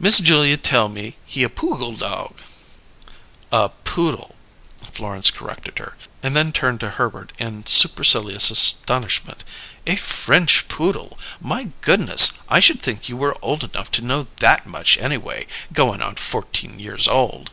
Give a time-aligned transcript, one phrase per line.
[0.00, 2.40] "Miss Julia tell me he a poogle dog."
[3.52, 4.34] "A poodle,"
[4.92, 9.44] Florence corrected her, and then turned to Herbert in supercilious astonishment.
[9.86, 11.16] "A French Poodle!
[11.40, 12.32] My goodness!
[12.48, 16.80] I should think you were old enough to know that much, anyway goin' on fourteen
[16.80, 17.52] years old!"